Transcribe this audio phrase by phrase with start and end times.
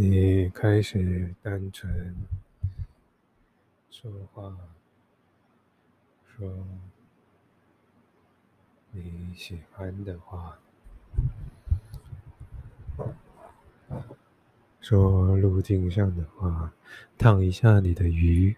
[0.00, 2.14] 你开始单纯
[3.90, 4.56] 说话，
[6.24, 6.48] 说
[8.92, 10.56] 你喜欢的话，
[14.80, 16.72] 说路径上的话，
[17.18, 18.56] 烫一下你的鱼。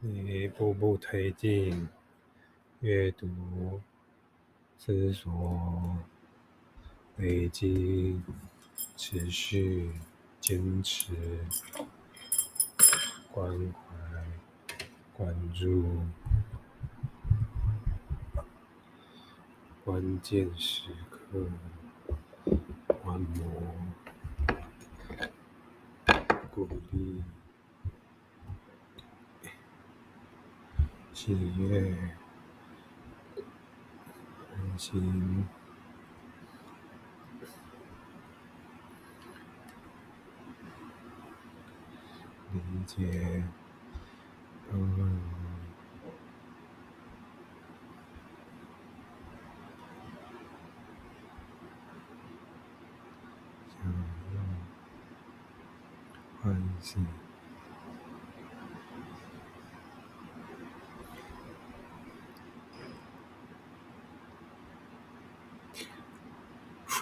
[0.00, 1.88] 一步步推进，
[2.78, 3.80] 阅读、
[4.78, 5.96] 思索、
[7.16, 8.22] 累积、
[8.96, 9.90] 持续、
[10.40, 11.12] 坚持、
[13.32, 14.24] 关怀、
[15.14, 15.84] 关注，
[19.84, 21.44] 关键时刻
[23.02, 23.74] 观摩、
[26.54, 27.20] 鼓励。
[31.28, 31.94] 喜悦、
[34.56, 35.44] 安心、
[42.50, 43.44] 理解、
[44.72, 45.06] 包容、
[53.68, 53.92] 享
[54.32, 54.42] 用、
[56.42, 56.96] 欢喜。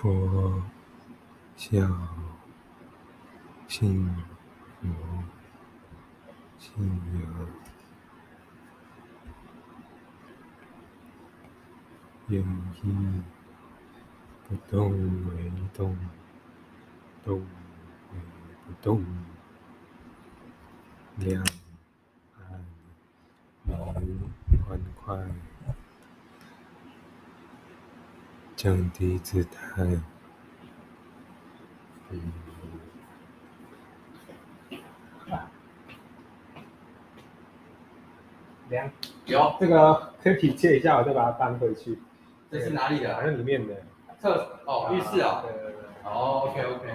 [0.02, 0.62] 佛
[1.68, 1.76] 孝
[3.66, 4.06] 信
[4.80, 4.86] 佛
[6.60, 7.48] 信仰，
[12.28, 13.22] 愿意
[14.48, 14.92] 不动
[15.26, 15.98] 为动，
[17.24, 17.44] 动为
[18.64, 19.04] 不动，
[21.16, 21.44] 亮
[22.48, 22.64] 暗
[23.66, 24.30] 明
[24.68, 25.18] 欢快。
[28.54, 29.84] 降低姿态，
[39.26, 41.99] 有，这个可以借一下，我再把它搬回去。
[42.50, 43.23] 这是哪里的好？
[43.23, 43.75] 像里面的
[44.19, 45.43] 厕哦，浴室啊。
[45.43, 45.82] 对对对。
[46.05, 46.87] 哦，OK OK。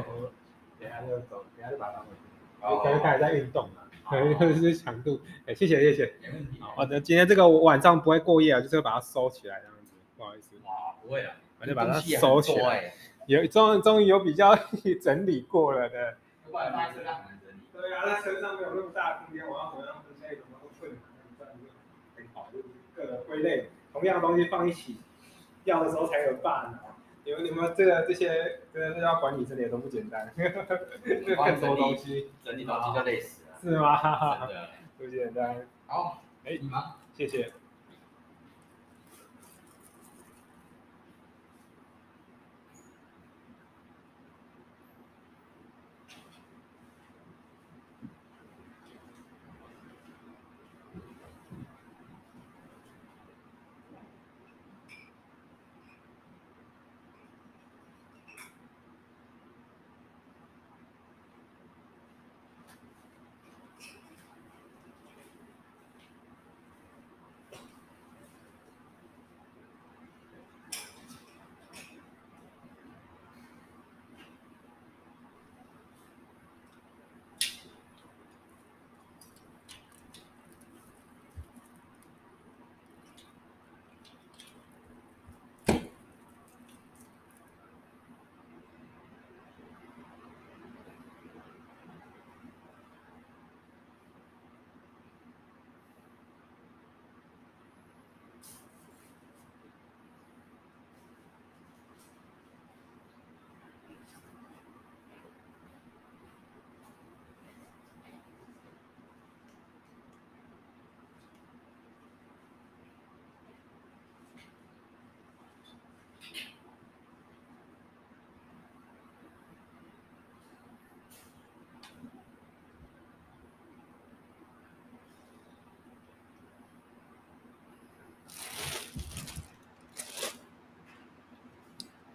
[0.79, 2.65] 等下就走，等下就把它搬回去。
[2.65, 5.19] 哦可能开始在运动了，可能就是强度。
[5.45, 6.13] 哎，谢谢谢谢。
[6.21, 6.59] 没问题。
[6.61, 10.55] 好的，今天这个我晚上不会过夜啊，就是会把它收起来这样子，不好意思。
[10.63, 12.93] 哇，不会啊，我就把它收起来。
[13.27, 14.55] 有终终于有比较
[15.01, 16.17] 整理过了的。
[16.51, 17.61] 不然放在车上很整理。
[17.71, 21.01] 对啊，那车上没有那么大的空间，我要怎么样分类怎么都困难，
[21.39, 24.97] 这样就很好，就是各个归类，同样的东西放一起，
[25.63, 26.97] 要的时候才有办法。
[27.23, 33.57] 你们你们这个这些这个要管理这里也都不简单， 很多东西整理东西就累死了。
[33.61, 34.47] 是吗？
[34.47, 34.69] 真的。
[34.97, 36.95] 不简单，好，哎你忙。
[37.13, 37.51] 谢谢。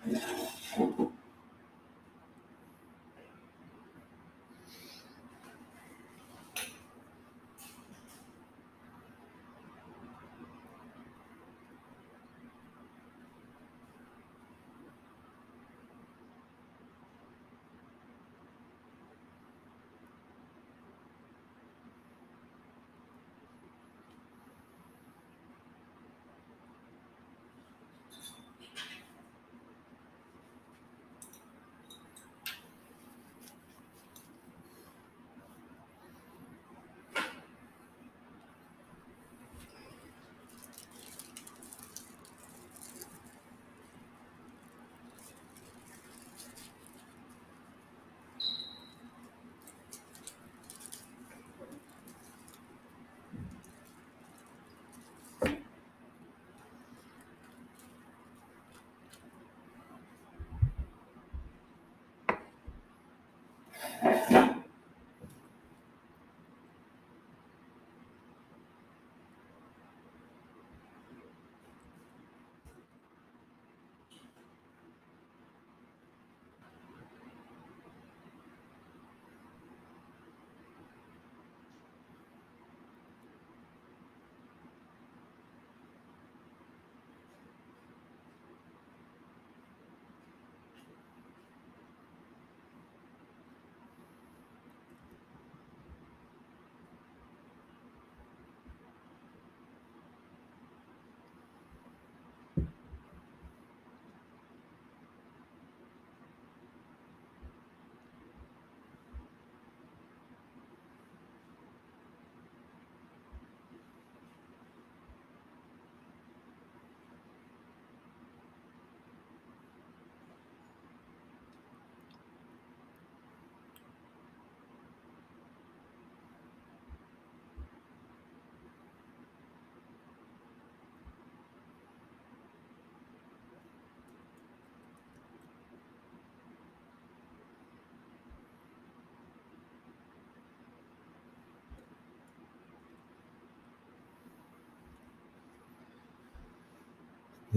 [0.09, 0.46] Yeah.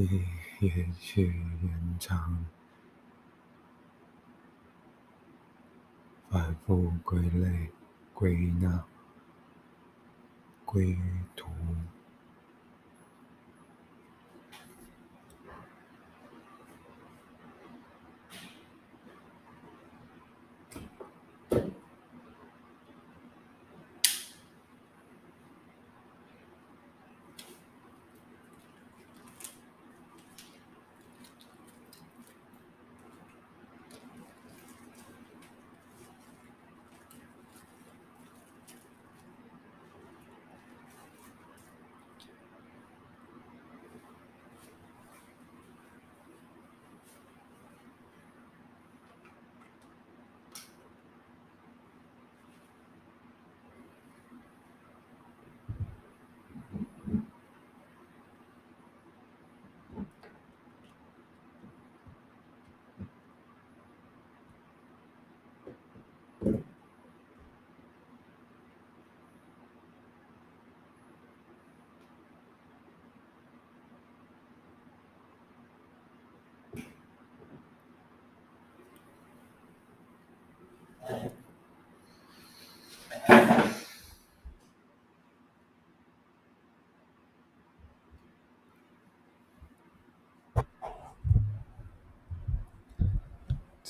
[0.02, 0.26] 你
[0.62, 1.26] 延续
[1.62, 2.46] 延长，
[6.30, 7.70] 反复归类、
[8.14, 8.86] 归纳、
[10.64, 10.98] 归
[11.36, 11.50] 图。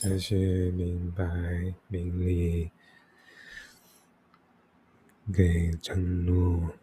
[0.01, 1.25] 这是明白
[1.89, 2.71] 明理，
[5.33, 6.73] 给承诺，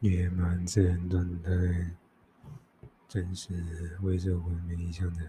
[0.00, 1.50] 圆满自然状态，
[3.08, 5.24] 真实为这文明影响的。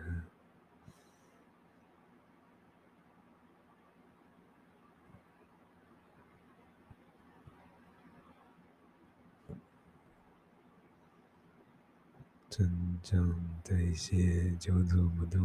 [12.60, 15.40] 增长代谢久走不动，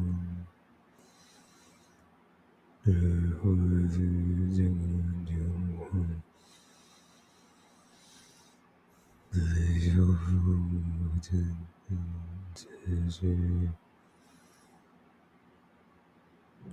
[2.82, 2.90] 而
[3.38, 3.54] 或
[3.88, 4.74] 是这个
[5.24, 5.32] 就
[9.30, 9.38] 来
[9.78, 10.26] 修复
[11.22, 11.56] 正
[12.52, 13.70] 持续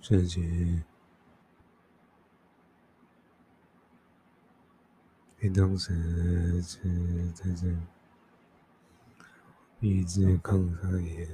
[0.01, 0.81] 自己，
[5.37, 7.77] 运动时是在这。
[9.81, 11.27] 抑制抗发炎，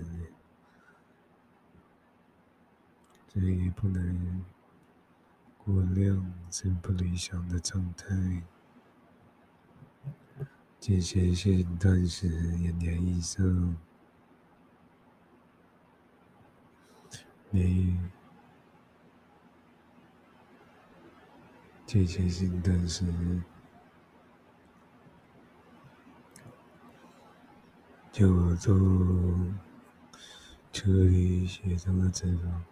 [3.28, 4.46] 所以不能
[5.58, 8.42] 过量是不理想的状态。
[10.80, 13.76] 间歇性断食一年以上，
[17.50, 18.00] 你
[21.86, 23.04] 间歇性断食。
[28.18, 28.76] 就坐
[30.74, 32.64] 车里写上了这种。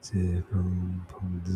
[0.00, 1.52] 这风碰着。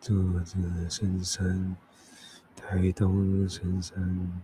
[0.00, 1.76] 坐着深山，
[2.56, 4.42] 抬头深山。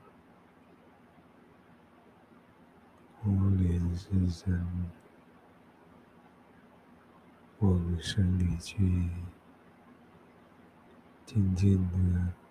[3.25, 4.89] 乌云深山。
[7.59, 9.11] 往深里去。
[11.27, 12.44] 静静的。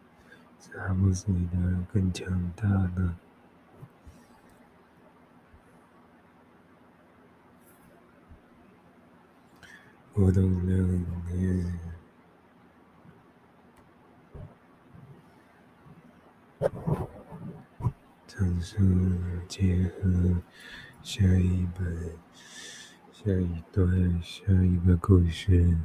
[0.63, 3.17] 是不是的更强大呢？
[10.13, 11.05] 活动量
[11.36, 11.65] 也
[18.25, 18.77] 尝试
[19.50, 20.41] 结合
[21.01, 22.15] 下一本、
[23.12, 25.77] 下一段、下一个故事。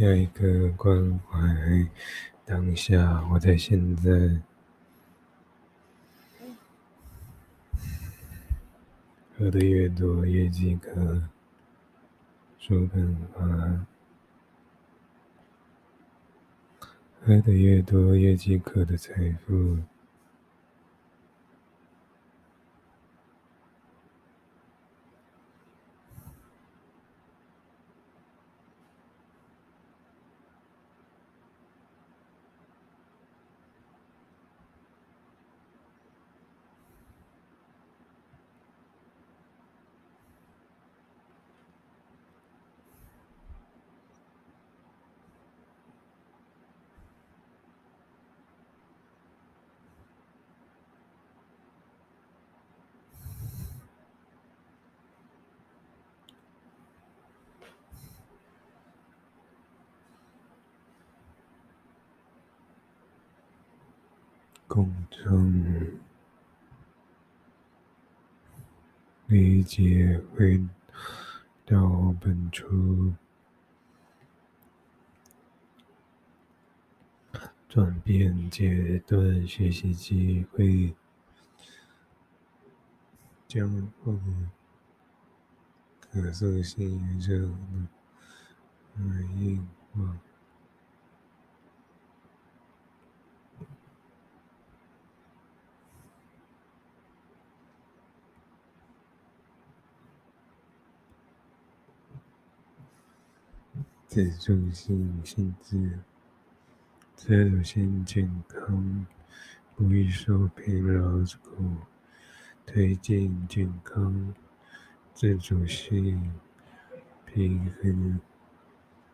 [0.00, 1.38] 下一个关怀
[2.46, 4.40] 当下，我在现在。
[9.36, 11.22] 喝的越多，越饥渴。
[12.58, 13.86] 书本花。
[17.20, 19.76] 喝的越多，越饥渴的财富。
[64.70, 65.98] 共同
[69.26, 70.64] 理解，回
[71.66, 73.12] 到本初，
[77.68, 80.94] 转变阶段学习机会，
[83.48, 84.48] 将放
[85.98, 87.50] 可塑性热
[88.94, 90.16] 反应化。
[104.10, 106.00] 自主性心智，
[107.14, 109.06] 自主性健康，
[109.76, 111.76] 不易受疲劳之苦，
[112.66, 114.34] 推进健康，
[115.14, 116.34] 自主性
[117.24, 118.18] 平衡，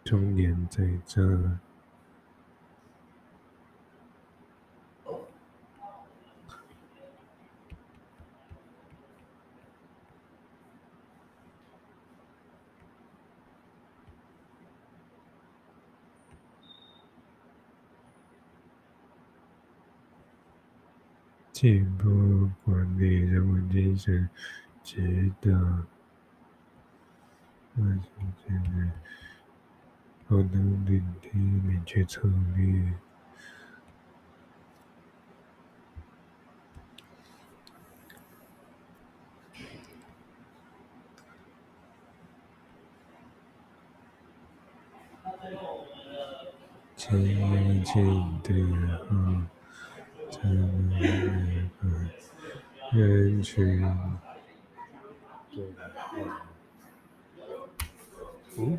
[0.03, 1.59] 中年在这。
[21.67, 24.31] 进步管理人文精神，
[24.85, 25.51] 值得
[27.75, 28.93] 万众期待。
[30.29, 32.21] 我能聆听明确策
[32.55, 32.93] 略，
[46.95, 48.55] 前进的
[49.11, 49.51] 啊。
[50.49, 52.11] 嗯，
[52.93, 53.81] 人群，
[55.51, 55.65] 对，
[58.59, 58.79] 嗯。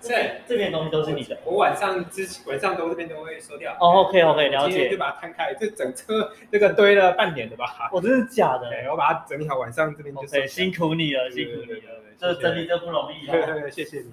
[0.00, 0.14] 这
[0.46, 1.36] 这边东西都是你的。
[1.44, 3.72] 我晚上之晚上都这边都会收掉。
[3.80, 4.90] 哦，OK OK，了解。
[4.90, 7.88] 就把它摊开，这整车这个堆了半年的吧。
[7.92, 8.68] 我，这是假的。
[8.68, 10.20] 对，我把它整理好，晚上这边就。
[10.20, 11.80] OK，辛苦你了，辛苦你了。
[12.18, 13.26] 这整理这不容易。
[13.26, 14.12] 对对对，谢谢你。